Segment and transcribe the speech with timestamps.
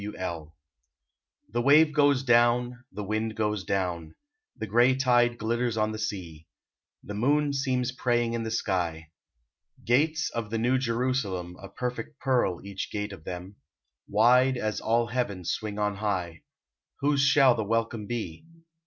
[0.01, 0.17] W.
[0.17, 0.55] L.
[1.51, 4.15] The wave goes down, the wind goes down,
[4.57, 6.47] The gray tide glitters on the sea,
[7.03, 9.11] The moon seems praying in the sky.
[9.85, 13.57] Gates of the New Jerusalem (A perfect pearl each gate of them)
[14.07, 16.41] Wide as all heaven swing on high;
[17.01, 18.47] Whose shall the welcome be?